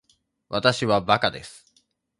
[0.49, 1.75] わたしはバカです